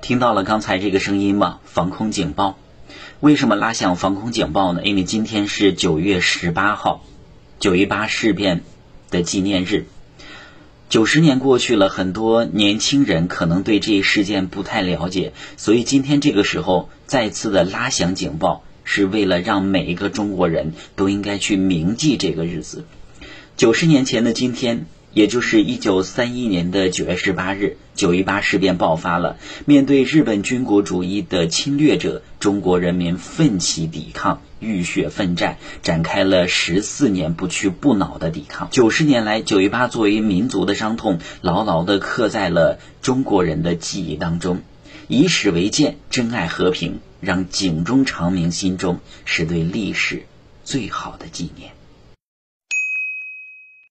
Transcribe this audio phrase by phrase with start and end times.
[0.00, 1.60] 听到了刚才这个声音吗？
[1.64, 2.58] 防空警报。
[3.20, 4.82] 为什么拉响防空警报呢？
[4.84, 7.02] 因为今天是九月十八号，
[7.58, 8.60] 九一八事变
[9.10, 9.86] 的纪念日。
[10.90, 22.84] 九十年过去了，很多年轻人可能对这一事件不太了解，所以今天这个时候再次的拉响警报，是为了让每一个中国人都应该去铭记这个日子。
[23.56, 24.84] 九十年前的今天。
[25.14, 29.36] 也就是一九三一年的九月十八日，九一八事变爆发了。
[29.64, 38.68] 面对日本军国主义的侵略者，中国人民奋起抵抗，浴血奋战，展开了十四年不屈不挠的抵抗。
[38.72, 44.62] 九十年来，九一八作为民族的伤痛，牢牢地刻在了中国人的记忆当中。
[45.06, 50.24] 以史为鉴，珍爱和平，让警钟长鸣心中，是对历史
[50.64, 51.70] 最好的纪念。